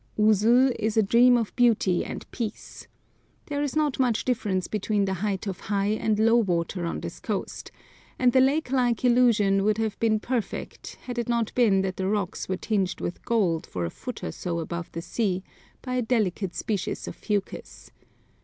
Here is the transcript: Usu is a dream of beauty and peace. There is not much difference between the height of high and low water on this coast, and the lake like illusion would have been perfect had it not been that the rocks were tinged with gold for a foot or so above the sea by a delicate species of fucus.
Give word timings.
Usu 0.17 0.71
is 0.79 0.97
a 0.97 1.03
dream 1.03 1.37
of 1.37 1.55
beauty 1.55 2.03
and 2.03 2.25
peace. 2.31 2.87
There 3.45 3.61
is 3.61 3.75
not 3.75 3.99
much 3.99 4.25
difference 4.25 4.67
between 4.67 5.05
the 5.05 5.13
height 5.21 5.45
of 5.45 5.59
high 5.69 5.91
and 5.91 6.17
low 6.17 6.37
water 6.37 6.87
on 6.87 7.01
this 7.01 7.19
coast, 7.19 7.71
and 8.17 8.33
the 8.33 8.41
lake 8.41 8.71
like 8.71 9.05
illusion 9.05 9.63
would 9.63 9.77
have 9.77 9.99
been 9.99 10.19
perfect 10.19 10.95
had 11.03 11.19
it 11.19 11.29
not 11.29 11.53
been 11.53 11.81
that 11.83 11.97
the 11.97 12.07
rocks 12.07 12.49
were 12.49 12.57
tinged 12.57 12.99
with 12.99 13.23
gold 13.25 13.67
for 13.67 13.85
a 13.85 13.91
foot 13.91 14.23
or 14.23 14.31
so 14.31 14.57
above 14.57 14.91
the 14.91 15.03
sea 15.03 15.43
by 15.83 15.93
a 15.93 16.01
delicate 16.01 16.55
species 16.55 17.07
of 17.07 17.15
fucus. 17.15 17.91